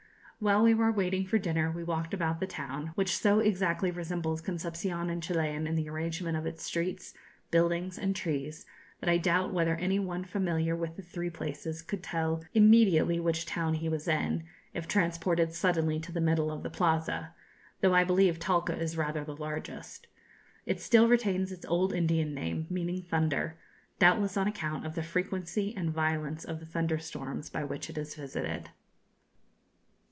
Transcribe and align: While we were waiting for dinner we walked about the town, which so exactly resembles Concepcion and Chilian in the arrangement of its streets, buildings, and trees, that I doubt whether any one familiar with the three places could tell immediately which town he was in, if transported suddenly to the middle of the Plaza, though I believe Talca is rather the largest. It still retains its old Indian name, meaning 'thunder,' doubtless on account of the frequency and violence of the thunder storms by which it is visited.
While 0.43 0.63
we 0.63 0.73
were 0.73 0.91
waiting 0.91 1.27
for 1.27 1.37
dinner 1.37 1.69
we 1.71 1.83
walked 1.83 2.15
about 2.15 2.39
the 2.39 2.47
town, 2.47 2.93
which 2.95 3.15
so 3.15 3.37
exactly 3.37 3.91
resembles 3.91 4.41
Concepcion 4.41 5.11
and 5.11 5.21
Chilian 5.21 5.67
in 5.67 5.75
the 5.75 5.87
arrangement 5.87 6.35
of 6.35 6.47
its 6.47 6.63
streets, 6.63 7.13
buildings, 7.51 7.99
and 7.99 8.15
trees, 8.15 8.65
that 9.01 9.07
I 9.07 9.19
doubt 9.19 9.53
whether 9.53 9.75
any 9.75 9.99
one 9.99 10.23
familiar 10.23 10.75
with 10.75 10.95
the 10.95 11.03
three 11.03 11.29
places 11.29 11.83
could 11.83 12.01
tell 12.01 12.43
immediately 12.55 13.19
which 13.19 13.45
town 13.45 13.75
he 13.75 13.87
was 13.87 14.07
in, 14.07 14.43
if 14.73 14.87
transported 14.87 15.53
suddenly 15.53 15.99
to 15.99 16.11
the 16.11 16.19
middle 16.19 16.49
of 16.49 16.63
the 16.63 16.71
Plaza, 16.71 17.35
though 17.81 17.93
I 17.93 18.03
believe 18.03 18.39
Talca 18.39 18.75
is 18.75 18.97
rather 18.97 19.23
the 19.23 19.37
largest. 19.37 20.07
It 20.65 20.81
still 20.81 21.07
retains 21.07 21.51
its 21.51 21.67
old 21.67 21.93
Indian 21.93 22.33
name, 22.33 22.65
meaning 22.67 23.03
'thunder,' 23.03 23.59
doubtless 23.99 24.37
on 24.37 24.47
account 24.47 24.87
of 24.87 24.95
the 24.95 25.03
frequency 25.03 25.75
and 25.77 25.91
violence 25.93 26.43
of 26.45 26.59
the 26.59 26.65
thunder 26.65 26.97
storms 26.97 27.51
by 27.51 27.63
which 27.63 27.91
it 27.91 27.97
is 27.99 28.15
visited. 28.15 28.71